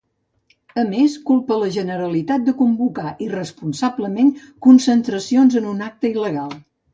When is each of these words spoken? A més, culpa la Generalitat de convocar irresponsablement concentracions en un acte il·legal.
A 0.83 0.83
més, 0.93 1.17
culpa 1.27 1.57
la 1.63 1.67
Generalitat 1.75 2.47
de 2.47 2.55
convocar 2.61 3.11
irresponsablement 3.27 4.33
concentracions 4.69 5.61
en 5.61 5.69
un 5.75 5.85
acte 5.91 6.13
il·legal. 6.17 6.59